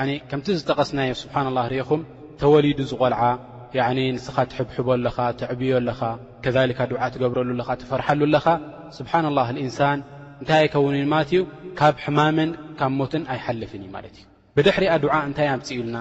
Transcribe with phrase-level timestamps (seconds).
[0.00, 2.00] ዕኒ ከምቲ ዝጠቐስናዮ ስብሓና ላህ ርእኹም
[2.40, 3.22] ተወሊዱ ዝቖልዓ
[3.84, 6.00] ዕ ንስኻ ትሕብሕቦ ኣለኻ ትዕብዮ ኣለኻ
[6.44, 8.46] ከዛሊካ ዱዓ ትገብረሉኣለኻ ትፈርሐሉኣለኻ
[8.98, 9.98] ስብሓና ላህ ልእንሳን
[10.40, 11.40] እንታይ ኣይኸውንኒ ማለት እዩ
[11.78, 12.50] ካብ ሕማምን
[12.80, 14.24] ካብ ሞትን ኣይሓልፍን እዩ ማለት እዩ
[14.56, 15.98] ብድሕሪኣ ዱዓ እንታይ ኣብ ፅኢሉና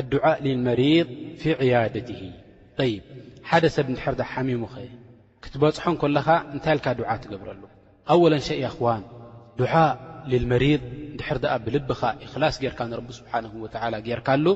[0.00, 1.08] ኣድዓእ ልልመሪض
[1.40, 2.20] ፊ ዕያደትሂ
[2.90, 3.02] ይብ
[3.50, 4.74] ሓደ ሰብ እንድሕርዳ ሓሚሙኸ
[5.44, 7.62] ክትበጽሖን ከለኻ እንታይ ኢልካ ዱዓ ትገብረሉ
[8.14, 9.02] ኣወለን ሸይ ኣኽዋን
[9.60, 9.90] ድዓእ
[10.32, 10.80] ልልመሪض
[11.18, 14.46] ድሕር ድኣ ብልብኻ እክላስ ጌርካ ንረቢ ስብሓን ወዓላ ጌርካሉ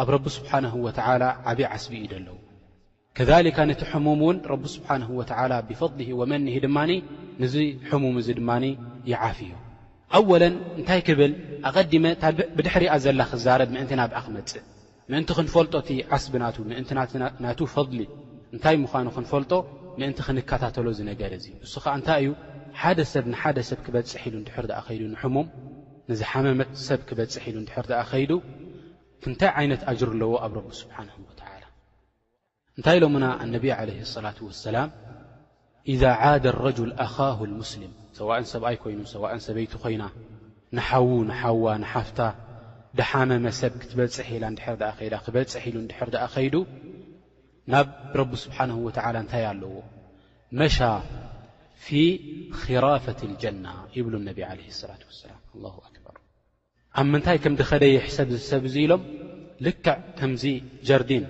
[0.00, 2.36] ኣብ ረቢ ስብሓን ወዓላ ዓብዪ ዓስቢ እዩ ዘለዉ
[3.16, 6.90] ከሊካ ነቲ ሕሙም እውን ረቢ ስብሓን ወዓላ ብፈضሊሂ ወመኒሂ ድማኒ
[7.42, 7.54] ንዚ
[7.90, 8.64] ሕሙም እዚ ድማኒ
[9.12, 9.52] ይዓፍ እዩ
[10.18, 11.32] ኣወለን እንታይ ክብል
[11.68, 12.04] ኣቐዲመ
[12.56, 14.64] ብድሕሪኣ ዘላ ክዛረብ ምእንቲ ናብኣ ክመፅእ
[15.10, 16.90] ምእንቲ ክንፈልጦ እቲ ዓስቢ ናት ምእንቲ
[17.44, 18.00] ናት ፈضሊ
[18.54, 19.52] እንታይ ምዃኑ ክንፈልጦ
[20.00, 22.30] ምእንቲ ክንከታተሎ ዝነገር እዙ ንሱ ከዓ እንታይ እዩ
[22.82, 25.48] ሓደ ሰብ ንሓደ ሰብ ክበጽሕ ኢሉ ንድሕር ድኣ ኸይዱ ንሕሙም
[26.10, 28.30] ንዝሓመመት ሰብ ክበጽሕ ኢሉ እንድሕር ድኣ ኸይዱ
[29.22, 31.62] ፍንታይ ዓይነት ኣጅር ኣለዎ ኣብ ረቢ ስብሓንሁ ወትዓላ
[32.76, 34.88] እንታይ ኢሎምና ኣነቢዪ ዓለይህ صላት ወሰላም
[35.94, 40.04] ኢዛ ዓደ ረጅል ኣኻሁ ልሙስልም ሰዋእን ሰብኣይ ኮይኑ ሰዋእን ሰበይቲ ኾይና
[40.78, 42.20] ንሓዉ ንሓዋ ንሓፍታ
[43.00, 46.54] ድሓመመ ሰብ ክትበጽሕ ኢላ እንድሕር ድኣ ኸዳ ክበጽሕ ኢሉ ንድሕር ድኣ ኸይዱ
[47.74, 47.86] ናብ
[48.20, 49.72] ረቢ ስብሓንሁ ወተዓላ እንታይ ኣለዎ
[50.60, 50.78] መሻ
[51.86, 52.00] ፊ
[52.84, 54.90] ራፈት ልጀና ይብሉ ነብ ላ ሰላ
[56.14, 56.18] ር
[57.00, 59.02] ኣብ ምንታይ ከም ዲኸደይ ሕሰብ ዝሕሰብ ዙ ኢሎም
[59.66, 60.44] ልክዕ ከምዚ
[60.88, 61.24] ጀርዲን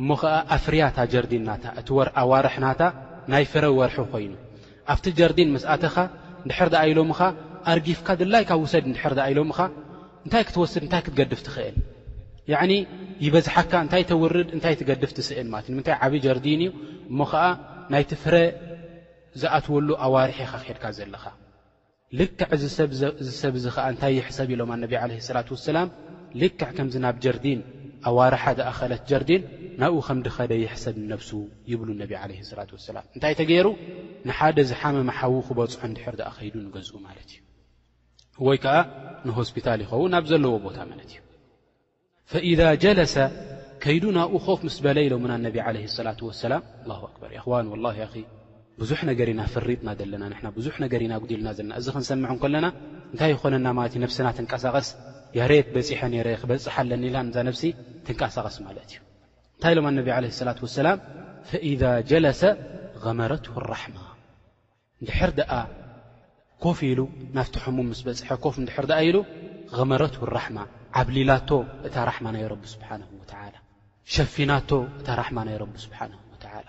[0.00, 1.88] እሞ ከዓ ኣፍርያታ ጀርዲንናታ እቲ
[2.22, 2.82] ኣዋርሕናታ
[3.32, 4.32] ናይ ፍረ ወርሒ ኮይኑ
[4.92, 5.96] ኣብቲ ጀርዲን መስኣተኻ
[6.44, 7.20] እድሕር ዳኣኢሎምኻ
[7.72, 9.58] ኣርጊፍካ ድላይካብ ውሰድ ድሕር ኣኢሎምኻ
[10.26, 11.76] እንታይ ክትወስድ እንታይ ክትገድፍ ትኽእል
[13.24, 16.70] ይበዝሓካ እንታይ ተውርድ እንታይ ትገድፍ ትስእል ማለት እ ንምንታይ ዓብዪ ጀርዲን እዩ
[17.12, 17.44] እሞ ከዓ
[17.94, 18.34] ናይቲ ፍረ
[19.40, 21.24] ዝኣትወሉ ኣዋርሒ ኢኻ ኼድካ ዘለኻ
[22.20, 22.66] ልክዕ ዝ
[23.42, 25.88] ሰብ እዚ ከዓ እንታይ ይሕሰብ ኢሎም እነብ ዓለ ላት ወሰላም
[26.40, 27.60] ልክዕ ከምዚ ናብ ጀርዲን
[28.10, 29.42] ኣዋርሓ ድኣ ኸእለት ጀርዲን
[29.80, 31.30] ናብኡ ከም ዲኸደ ይሕሰብ ንነብሱ
[31.70, 33.66] ይብሉ ነቢ ዓለህ ላት ወሰላም እንታይ ተገይሩ
[34.28, 37.40] ንሓደ ዝሓመመሓዊ ክበፁሑ እንድሕር ድኣ ከይዱ ንገዝኡ ማለት እዩ
[38.48, 38.76] ወይ ከዓ
[39.28, 41.18] ንሆስፒታል ይኸውን ናብ ዘለዎ ቦታ ማለት እዩ
[42.32, 43.14] ፈኢዳ ጀለሰ
[43.84, 48.12] ከይዱ ናብኡ ኸውፍ ምስ በለ ኢሎምና እነቢ ዓለህ ሰላት ወሰላም ኣላሁ ኣክበር የኽዋን ወላ ኣኺ
[48.80, 52.66] ብዙሕ ነገር ኢና ፍሪጥና ዘለና ንሕና ብዙሕ ነገር ኢና ጕዲልና ዘለና እዚ ክንሰምዐ ከለና
[53.12, 54.88] እንካይ ይኾነና ማለት እዩ ነብስና ትንቀሳቐስ
[55.38, 57.62] ያርየት በፂሐ ነይረ ክበፅሓ ኣለኒ ኢላ እንዛ ነብሲ
[58.06, 58.98] ትንቃሳቐስ ማለት እዩ
[59.56, 60.98] እንታይ ኢሎም ኣነብ ዓለ ሰላት ወሰላም
[61.50, 62.42] ፈኢዳ ጀለሰ
[63.04, 63.96] ገመረትሁ ራሕማ
[65.00, 65.52] እንድሕር ደኣ
[66.66, 67.00] ኮፍ ኢሉ
[67.36, 69.18] ናፍቲ ኸሙም ምስ በፅሐ ኮፍ እንድሕር ድኣ ኢሉ
[69.78, 70.58] ገመረትሁ ራሕማ
[71.00, 71.50] ዓብሊላቶ
[71.88, 73.56] እታ ራሕማ ናይ ረቢ ስብሓንሁ ወዓላ
[74.16, 76.68] ሸፊናቶ እታ ራሕማ ናይ ረቢ ስብሓንሁ ወዓላ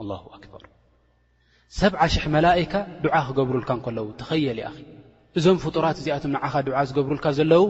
[0.00, 0.62] ኣላሁ ኣክበር
[1.80, 2.72] ሰብዓ ሽሕ መላእካ
[3.04, 4.74] ዱዓ ክገብሩልካ ንከለዉ ተኸየል ይኣኺ
[5.38, 7.64] እዞም ፍጡራት እዚኣቶም ንዓኻ ዱዓ ዝገብሩልካ ዘለዉ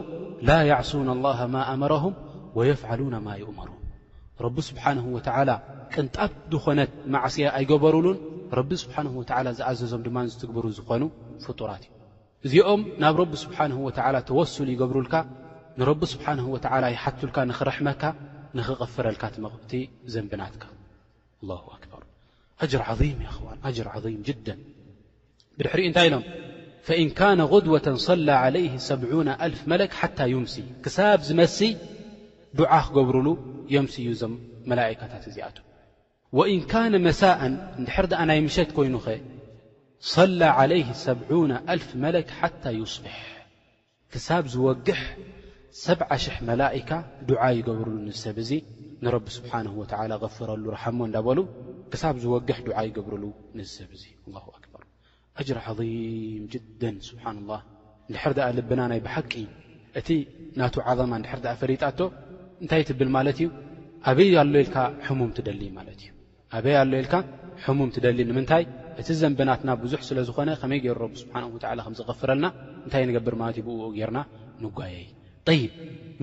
[0.49, 2.13] ላ ያዕሱና ኣላህ ማ ኣመረሁም
[2.57, 3.77] ወየፍዓሉነ ማ ይእምሩን
[4.45, 5.49] ረቢ ስብሓንሁ ወትዓላ
[5.93, 8.17] ቅንጣት ድኾነት ማዕስያ ኣይገበሩሉን
[8.59, 11.03] ረቢ ስብሓንሁ ወዓላ ዝኣዘዞም ድማ ዝትግብሩ ዝኾኑ
[11.45, 15.15] ፍጡራት እዩ እዚኦም ናብ ረቢ ስብሓንሁ ወትዓላ ተወሱል ይገብሩልካ
[15.79, 18.03] ንረቢ ስብሓንሁ ወትዓላ ይሓቱልካ ንኽርሕመካ
[18.59, 19.71] ንኽቐፍረልካ ቲ መቕብቲ
[20.15, 20.63] ዘንብናትካ
[21.53, 21.90] ኣ ኣክብር
[22.65, 23.13] እጅር ዓظም
[23.45, 24.47] ዋን ጅር ዓظም ጅደ
[25.57, 26.23] ብድሕሪ እንታይ ኢሎም
[26.87, 29.01] ፈእን ካነ قድወة ሰላ ለይ ሰብ
[29.45, 31.57] ኣልፍ መለክ ሓታ ዩምሲ ክሳብ ዝመስ
[32.59, 33.27] ዱዓ ክገብሩሉ
[33.73, 34.33] የምሲ እዩ እዞም
[34.71, 35.57] መላئካታት እዚኣቶ
[36.37, 39.07] ወእን ካነ መሳእን ንድሕር ድኣ ናይ ምሸት ኮይኑ ኸ
[40.13, 40.41] صላ
[40.71, 43.17] ለይህ ሰብነ ኣልፍ መለክ ሓታ ይصብሕ
[44.13, 45.01] ክሳብ ዝወግሕ
[45.83, 46.89] ሰ ሽሕ መላئካ
[47.27, 48.51] ዱዓ ይገብሩሉ ንሰብ እዙ
[49.03, 51.37] ንረቢ ስብሓንه ወተላ غፈረሉ ረሓዎ እንዳበሉ
[51.93, 53.23] ክሳብ ዝወግሕ ድዓ ይገብርሉ
[53.57, 54.83] ንዝሰብ እዙ ኣላሁ ኣክበር
[55.41, 55.89] እጅር ዓظም
[56.53, 57.57] ጅደ ስብሓና ላ
[58.09, 59.31] እንድሕር ድኣ ልብና ናይ ብሓቂ
[59.99, 60.09] እቲ
[60.59, 61.99] ናቱ ዓዘማ እንድሕር ድኣ ፈሪጣቶ
[62.63, 63.47] እንታይ ትብል ማለት እዩ
[64.09, 64.77] ኣበይ ኣሎ ኢልካ
[65.07, 66.09] ሕሙም ትደሊ ማለት እዩ
[66.57, 67.15] ኣበይ ኣሎ ኢልካ
[67.65, 68.63] ሕሙም ትደሊ ንምንታይ
[69.01, 72.47] እቲ ዘንበናትና ብዙሕ ስለ ዝኾነ ከመይ ገይሩ ረብ ስብሓን ዓላ ከም ዝቕፍረልና
[72.85, 74.19] እንታይ ንገብር ማለት እዩ ብውኡ ጌርና
[74.63, 75.05] ንጓየይ
[75.59, 75.71] ይብ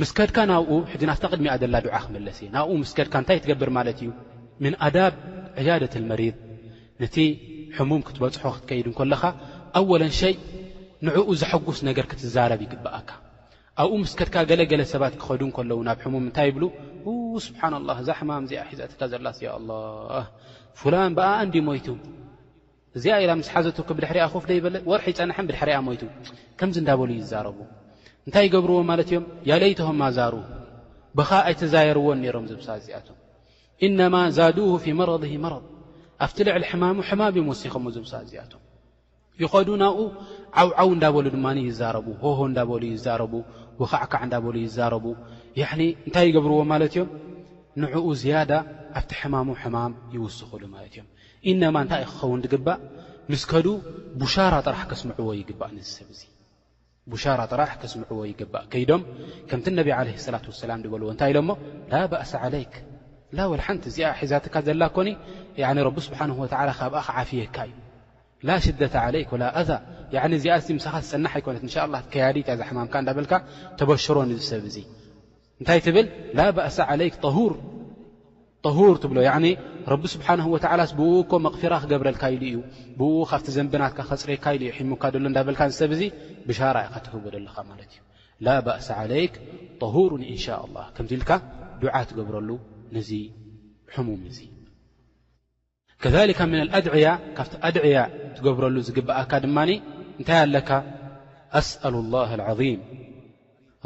[0.01, 4.11] ምስከድካ ናብኡ ሕዚ ናፍታ ቅድሚኣደላ ድዓ ክመለስ እየ ናብኡ ምስከድካ እንታይ ትገብር ማለት እዩ
[4.65, 5.13] ምን ኣዳብ
[5.61, 6.35] ዕያደት መሪር
[7.03, 7.17] ነቲ
[7.77, 9.23] ሕሙም ክትበፅሖ ክትከይድ እንከለኻ
[9.79, 10.35] ኣወለን ሸይ
[11.07, 13.09] ንዕኡ ዘሐጉስ ነገር ክትዛረብ ይግብአካ
[13.83, 16.65] ኣብኡ ምስ ከትካ ገለገለ ሰባት ክኸዱ ከለዉ ናብ ሕሙም እንታይ ይብሉ
[17.47, 19.71] ስብሓና ላ እዛ ሕማም እዚኣ ሒዘአትካ ዘላስ ያኣላ
[20.81, 21.87] ፍላን ብኣ እንዲ ሞይቱ
[22.99, 26.03] እዚኣ ኢላ ምስ ሓዘትኩ ብድሕሪኣ ኮፍደ ይበለ ወርሒ ይፀንሐን ብድሕሪኣ ሞይቱ
[26.59, 27.59] ከምዚ እንዳበሉ ይዛረቡ
[28.27, 30.35] እንታይ ይገብርዎ ማለት እዮም ያለይቶሆም ኣዛሩ
[31.21, 33.09] ብኻ ኣይተዛየርዎን ነይሮም ዘብሳ እዚኣቶ
[33.87, 35.65] ኢነማ ዛዱ ፊ መረض መረض
[36.25, 38.63] ኣብቲ ልዕሊ ሕማሙ ሕማም እዮም ወሲኹሞ ዘምሳ እዝኣቶም
[39.43, 40.01] ይኸዱ ናብኡ
[40.61, 43.33] ዓውዓው እንዳበሉ ድማ ይዛረቡ ሆሆ እንዳበሉ ይዛረቡ
[43.81, 45.05] ወኻዕካዕ እንዳበሉ ይዛረቡ
[46.07, 47.09] እንታይ ይገብርዎ ማለት እዮም
[47.83, 48.53] ንዕኡ ዝያዳ
[48.99, 51.09] ኣብቲ ሕማሙ ሕማም ይውስኽሉ ማለት እዮም
[51.53, 52.81] ኢነማ እንታይ እ ክኸውን ግባእ
[53.33, 53.77] ምስከዱኡ
[54.21, 56.21] ቡሻራ ጥራሕ ከስምዕዎ ይግባእ ንሰብ እዙ
[57.13, 59.03] ቡሻራ ጥራሕ ከስምዕዎ ይግባእ ከይዶም
[59.49, 61.51] ከምቲ ነብ ለ ላት ወሰላም በልዎ እንታይ ኢሎሞ
[61.91, 62.73] ላ ባእሰ ለይክ
[63.37, 65.05] ቲ እዚ ሒዛትካ ዘላ ኮ
[66.79, 67.71] ካብ ዓፍየካዩ
[68.49, 68.95] ዚኣ ኻፅ
[70.19, 71.35] ኣምተሽሮሰብታይ
[79.85, 80.07] እ ር ብ
[81.03, 81.45] ብ
[81.83, 82.43] ክገብረልካዩብ
[83.59, 83.95] ዘናት
[84.25, 84.47] ፅካዩካ
[85.03, 85.55] ብ
[86.49, 86.89] ብሻበእ
[91.83, 92.49] ል ትገብረሉ
[92.93, 94.17] ሙ
[96.03, 97.07] كذلك ن الأድعي
[97.37, 97.97] ካብቲ أድعያ
[98.37, 99.57] ትገብረሉ ዝግብአካ ድማ
[100.21, 100.71] እንታይ ኣለካ
[101.61, 102.61] أسأل الله العظ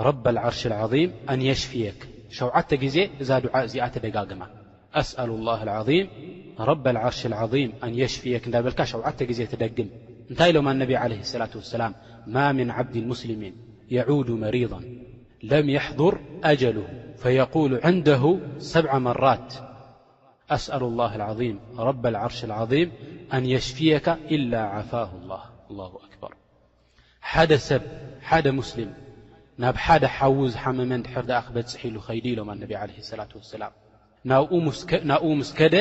[0.08, 2.00] رب العርሽ العظيم أن يሽፍيك
[2.38, 4.42] ሸوዓተ ግዜ እዛ ድع እዚኣ ተደጋግማ
[5.02, 6.06] أسأل الله العظيም
[6.70, 9.88] رب العርሽ العظيም أن يሽፍيك ዳ ልካ ሸوዓተ ዜ ትደግም
[10.30, 11.92] እንታይ ሎም انቢ عليه الصلة واسلم
[12.34, 13.42] ማا من ዓبد مسلም
[13.98, 14.80] يعود መريضا
[15.52, 16.12] لم يحضር
[16.52, 16.86] أجله
[17.22, 19.54] فيقول عنده سبع مرات
[20.50, 22.92] أسأل الله العظيم رب العرش العظيم
[23.34, 25.40] أن يشفيك إلا عفاه الله
[25.70, 26.34] الله أكبر
[27.20, 27.74] حد س
[28.22, 28.94] حد مسلم
[29.58, 33.72] نب حد حو حمم ر د خبح ل خيد لم النبي عليه الصلاة والسلام
[34.30, 34.32] ن
[35.10, 35.74] ن مسك ر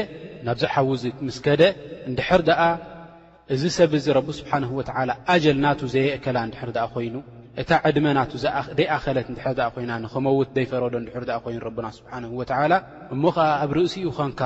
[3.53, 7.15] እዚ ሰብ እዚ ረቢ ስብሓንሁ ወትዓላ ኣጀል ናቱ ዘየእከላ እንድሕር ድኣ ኾይኑ
[7.61, 8.31] እታ ዕድመናቱ
[8.79, 12.73] ደይኣኸለት እንድሕር ድኣ ኮይና ንኽመውት ደይፈረዶ እንድሕር ድኣ ኮይኑ ረብና ስብሓንሁ ወዓላ
[13.13, 14.41] እሞ ኸዓ ኣብ ርእሲኡ ኾንካ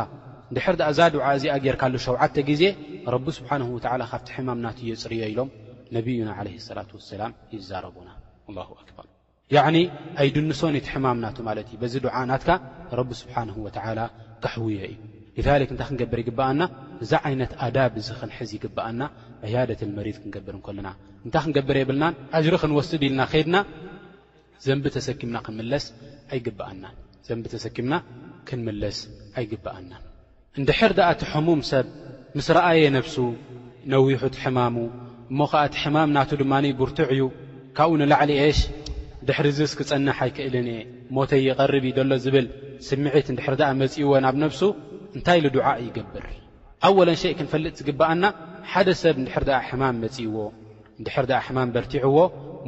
[0.50, 2.64] እንድሕር ድኣ እዛ ድዓ እዚኣ ጌርካሎ ሸውዓተ ጊዜ
[3.16, 5.50] ረቢ ስብሓንሁ ወዓላ ካብቲ ሕማምናት የፅርዮ ኢሎም
[5.98, 8.10] ነቢዩና ዓለህ ሰላት ወሰላም ይዛረቡና
[8.50, 9.06] ኣላሁ ኣክባር
[9.58, 9.78] ያዕኒ
[10.24, 12.50] ኣይድንሶን እቲ ሕማም ናቱ ማለት እዩ በዚ ዱዓእ ናትካ
[13.00, 14.00] ረቢ ስብሓንሁ ወዓላ
[14.46, 14.96] ክሕውዮ እዩ
[15.38, 16.62] ብፈላሌክ እንታይ ክንገብር ይግብኣና
[17.04, 19.02] እዛ ዓይነት ኣዳብ እዙ ኽንሕዝ ይግብኣና
[19.50, 20.88] ዕያደትን መሪድ ክንገብር ንከለና
[21.26, 23.56] እንታይ ክንገብር የብልናን ዓጅሪ ክንወስድ ኢልና ከድና
[24.66, 25.86] ዘምቢ ተሰኪምና ኽንምለስ
[26.34, 26.94] ኣይግብኣናን
[27.28, 27.94] ዘንቢ ተሰኪምና
[28.48, 28.98] ክንምለስ
[29.40, 30.02] ኣይግብኣናን
[30.60, 31.86] እንድሕር ደኣ እቲ ሕሙም ሰብ
[32.38, 33.16] ምስ ረአየ ነብሱ
[33.94, 34.76] ነዊሑ ት ሕማሙ
[35.32, 37.22] እሞ ኸዓ እቲ ሕማም ናቱ ድማኒ ብርቱዕ እዩ
[37.78, 38.60] ካብኡ ንላዕሊ እሽ
[39.28, 40.82] ድሕሪ ዝስክጸንሕ ኣይክእልን እየ
[41.18, 42.48] ሞተይ ይቐርብ እዩ ደሎ ዝብል
[42.88, 44.62] ስምዒት እንድሕር ድኣ መጺእዎ ኣብ ነፍሱ
[45.18, 46.26] እንታይ ልዱዓእ ይገብር
[46.88, 48.26] ኣወለ ሸ ክንፈልጥ ትግብኣና
[48.72, 50.36] ሓደ ሰብ ንድሕር ድኣ ሕማም መጺእዎ
[51.02, 52.18] ንድሕር ድኣ ሕማም በርቲዕዎ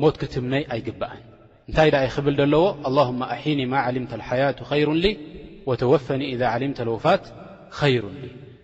[0.01, 1.19] ሞት ክትብነይ ኣይግብአን
[1.67, 5.05] እንታይ ደኣ ይኽብል ደለዎ ኣላهመ ኣሒኒ ማ ዓሊምተ ሓያቱ ኸይሩሊ
[5.69, 7.23] ወተወፈኒ ኢዛ ሊምተ ልወፋት
[7.79, 8.03] ኸይሩ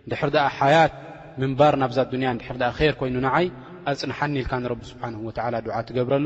[0.06, 0.94] ንድሕር ኣ ሓያት
[1.42, 3.48] ምንባር ናብዛ ዱንያ ንድር ኣ ር ኮይኑ ንዓይ
[3.92, 6.26] ኣፅንሓኒኢልካ ንረቢ ስብሓን ወላ ድዓ ትገብረሉ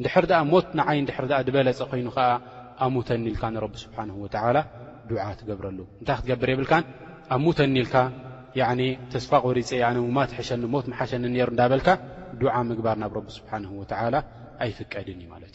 [0.00, 2.28] ንድሕር ድኣ ሞት ንዓይ ንድር ኣ ድበለፀ ኾይኑ ኸዓ
[2.84, 4.56] ኣሙተኒኢልካ ንረብ ስብሓን ወላ
[5.10, 6.84] ድዓ ትገብረሉ እንታይ ክትገብር የብልካን
[7.36, 7.94] ኣሙተኒኢልካ
[9.12, 11.88] ተስፋ ቆሪፅ ኣነ ውማትሕሸኒ ሞት መሓሸኒ ነሩ እንዳበልካ
[12.40, 14.14] ድዓ ምግባር ናብ ረቢ ስብሓን ወላ
[14.64, 15.54] ኣይፍቀድንዩ ማለት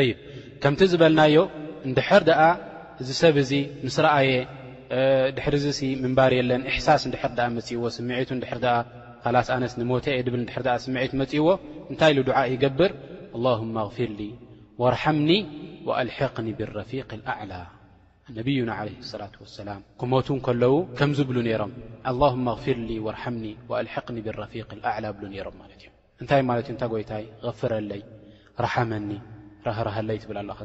[0.00, 0.10] እዩ ይ
[0.62, 1.36] ከምቲ ዝበልናዮ
[1.90, 2.40] ንድሕር ደኣ
[3.02, 3.52] እዚ ሰብ እዚ
[3.86, 4.32] ምስ ረአየ
[5.36, 8.54] ድሕር ዚሲ ምንባር የለን እሕሳስ ድሕር ኣ መፅእዎ ስምዒቱ ድር
[9.22, 11.46] ካላስ ኣነት ንሞተ የድብል ድር ስምዒት መፅእዎ
[11.90, 12.92] እንታይ ሉ ድዓ ይገብር
[13.52, 14.20] ኣهማ ኣغፊርሊ
[14.82, 15.30] ወኣርሓምኒ
[15.88, 17.52] ወኣልሕقኒ ብረፊቅ ኣዕላ
[18.36, 19.68] ነዩና عل لصلة وسላ
[20.00, 21.70] ክመቱ ከለዉ ከምዝ ብሉ ነሮም
[22.08, 25.84] للهم ኣغፍር وርحኒ وأልقኒ ብالرፊق أل ብ ነሮም ለ እዩ
[26.22, 26.40] እታይ
[26.74, 28.02] እታ ይታይ غፍረለይ
[28.64, 29.10] ረحመኒ
[29.66, 30.60] ረህረሃለይ ብል ኣኸ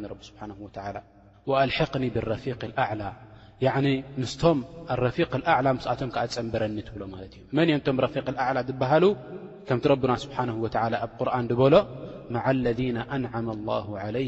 [1.50, 3.01] وأልق ብالرፊق أل
[4.22, 4.58] ምስቶም
[5.15, 8.15] ፊق ኣل ስኣቶም ፀንበረኒ ብሎ ማ እዩ መን አቶም ፊ
[8.70, 9.03] ዝብሃሉ
[9.67, 10.13] ከምቲ ና
[10.53, 10.65] ه و
[10.96, 11.74] ኣብ ርን በሎ
[14.15, 14.27] ذ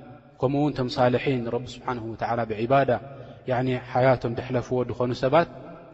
[0.41, 2.91] ከምኡውን ቶም ሳልሒን ንረቢ ስብሓንሁ ወትዓላ ብዒባዳ
[3.67, 5.49] ኒ ሓያቶም ደሕለፍዎ ድኾኑ ሰባት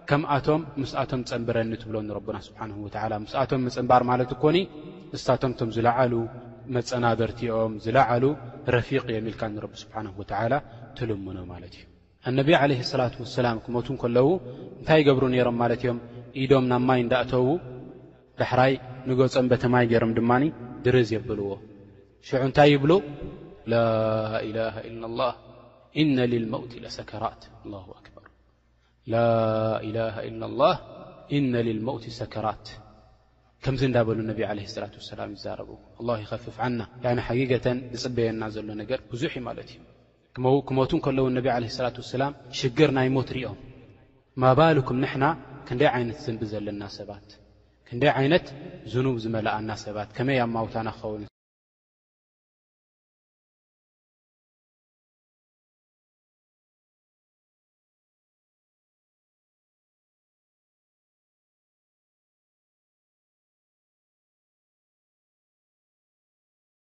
[0.09, 4.57] ከምኣቶም ምስኣቶም ጸንብረኒ ትብሎም ንረብና ስብሓንሁ ወዓላ ምስኣቶም መፅንባር ማለት ኮኒ
[5.13, 6.13] ንስታቶም እቶም ዝለዓሉ
[6.75, 8.23] መጸናደርቲኦም ዝለዓሉ
[8.75, 10.53] ረፊቕ የሚ ኢልካ ንረቢ ስብሓንሁ ወትዓላ
[10.99, 11.85] ትልምኖ ማለት እዩ
[12.31, 14.29] ኣነቢ ዓለህ ሰላት ወሰላም ክመቱን ከለዉ
[14.79, 15.99] እንታይ ገብሩ ነይሮም ማለት እዮም
[16.43, 17.45] ኢዶም ናብማይ እንዳእተዉ
[18.41, 18.73] ዳሕራይ
[19.09, 20.45] ንገጾም በተማይ ገይሮም ድማኒ
[20.87, 21.49] ድርዝ የብልዎ
[22.29, 22.91] ሽዑ እንታይ ይብሉ
[23.71, 23.73] ላ
[26.17, 28.25] ና ልመት ሰከራት በር
[29.13, 29.97] ላኢላ
[30.29, 30.65] ኢ ላ
[31.37, 32.65] እነ ልመውት ሰከራት
[33.63, 35.69] ከምዚ እንናበሉ ነቢ ዓለ ላት ወሰላም ይዛረቡ
[36.23, 36.79] ይከፊፍ ዓና
[37.27, 39.69] ሓጊገተን ዝፅበየና ዘሎ ነገር ብዙሕ እዩ ማለት
[40.43, 43.59] እዩ ክመቱ ከለዉ ነቢ ለ ላት ወሰላም ሽግር ናይ ሞት ርኦም
[44.43, 45.25] ማባልኩም ንሕና
[45.69, 47.29] ክንደይ ዓይነት ዝንቢ ዘለና ሰባት
[47.89, 48.45] ክንደይ ዓይነት
[48.93, 51.27] ዝኑብ ዝመላእና ሰባት ከመይ ኣብ ማውታና ክኸውን